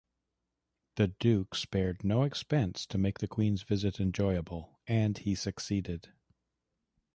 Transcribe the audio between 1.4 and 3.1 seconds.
spared no expense to